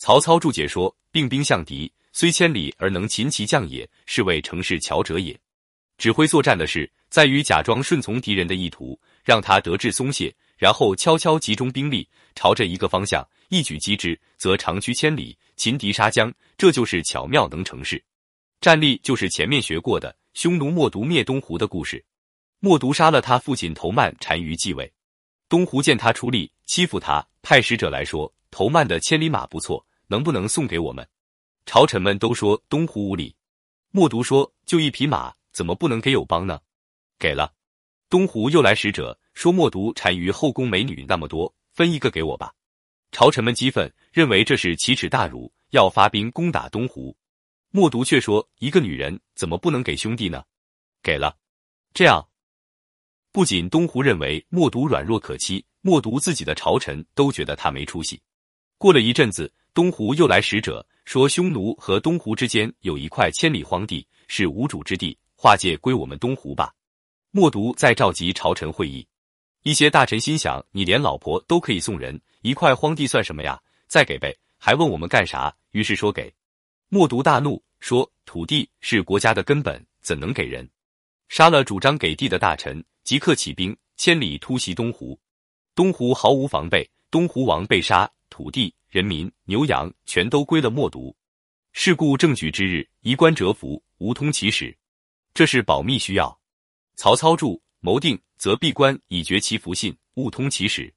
[0.00, 5.38] 曹操注解说：“并兵向敌，虽千里而能擒其将也，是谓成事巧者也。”
[5.98, 16.32] 指挥作战的是，在于假装顺从敌人的意图，让他得志松懈，然后悄悄集中兵力，朝着一个方向一举击之，则长驱千里，擒敌杀将。
[16.56, 18.02] 这就是巧妙能成事。
[18.58, 22.02] 战例就是前面学过的匈奴冒毒灭东胡的故事。
[22.60, 24.90] 冒毒杀了他父亲头曼单于继位，
[25.46, 31.08] 东胡见他出力欺负他，派使者来说：“头曼的千里马不错。”能不能送给我们？
[31.64, 33.32] 朝臣们都说东湖无礼。
[33.92, 36.60] 默读说：“就一匹马，怎么不能给友邦呢？”
[37.16, 37.54] 给了。
[38.08, 42.52] 东湖又来使者说：“默读单于后宫美女那么多，分一个给我吧。”
[43.12, 47.16] 朝臣们激愤，认为这是奇耻大辱，要发兵攻打东湖。
[47.70, 50.42] 默读却说：“一个女人怎么不能给兄弟呢？”
[51.04, 51.36] 给了。
[51.94, 52.28] 这样，
[53.30, 58.20] 不仅东湖认为默读软弱可欺，默读自己的朝臣都觉得他没出息。
[58.76, 59.52] 过了一阵子。
[59.72, 66.74] 东湖又来使者说，匈奴和东湖之间有一块千里荒地，是无主之地，划界归我们东湖吧。
[67.30, 69.06] 默读再召集朝臣会议，
[69.62, 73.60] 一些大臣心想：你连老婆都可以送人，一块荒地算什么呀？
[73.86, 75.54] 再给呗，还问我们干啥？
[75.70, 76.32] 于是说给。
[76.88, 80.68] 默读大怒，说土地是国家的根本，怎能给人？
[81.28, 85.16] 杀了主张给地的大臣，即刻起兵，千里突袭东湖。
[85.76, 88.74] 东湖毫无防备，东湖王被杀，土地。
[88.90, 91.14] 人民牛羊全都归了默读，
[91.72, 94.76] 是故正举之日，移官折服，无通其使。
[95.32, 96.36] 这是保密需要。
[96.96, 100.92] 曹操著：谋定则闭关以绝其福信，勿通其使。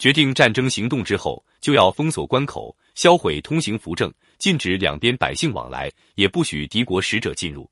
[0.00, 7.70] 决定战争行动之后，就要封锁关口，销毁通行符证，禁止两边百姓往来，也不许敌国使者进入，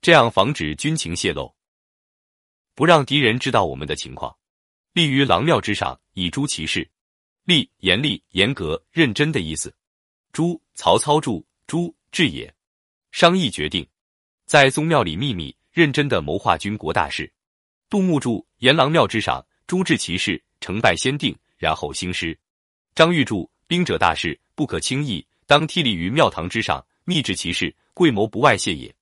[0.00, 1.54] 这样防止军情泄露，
[2.74, 4.34] 不让敌人知道我们的情况。
[4.94, 6.90] 立于廊庙之上，以诛其事。
[7.44, 9.74] 厉严厉严格认真的意思。
[10.32, 12.52] 朱曹操著朱治也。
[13.10, 13.86] 商议决定，
[14.46, 17.30] 在宗庙里秘密认真的谋划军国大事。
[17.90, 22.38] 杜牧著阎郎庙之上，朱治其事，成败先定，然后兴师。
[22.94, 28.94] 张玉著兵者大事，不可轻易，当替立于庙堂之上，密制其事，贵谋不外泄也。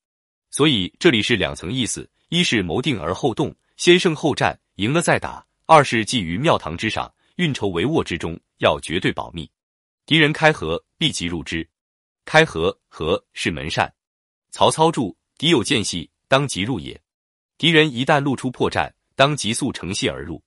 [0.51, 7.13] 所以这里是两层意思：一是谋定而后动，先胜后战，赢了再打；二是寄于庙堂之上。
[7.41, 9.51] 运筹帷幄之中，要绝对保密。
[10.05, 11.67] 敌人开河，必即入之。
[12.27, 13.91] 开河，河是门扇。
[14.51, 17.01] 曹操注：敌有间隙，当即入也。
[17.57, 20.43] 敌人一旦露出破绽，当急速乘隙而入。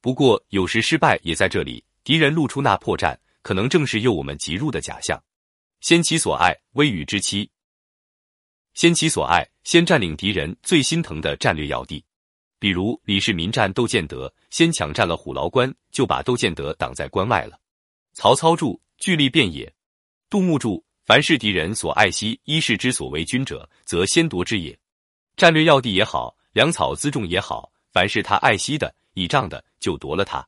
[0.00, 1.84] 不过有时失败也在这里。
[2.04, 5.22] 敌人露出那破绽，可能正是诱我们急入的假象。
[5.82, 7.50] 先其所爱，微与之期。
[8.72, 12.02] 先其所爱，先占领敌人最心疼的战略要地。
[12.60, 17.58] 比如李世民战窦建德，先抢占了虎牢关，就把窦建德挡在关外了。
[18.12, 19.72] 曹操注：据利便也。
[20.28, 24.78] 杜牧著：凡是敌人所爱惜、一世之所为君者，则先夺之也。
[25.36, 30.46] 战略要地也好，粮草辎重也好，凡是他爱惜的、倚仗的，就夺了他。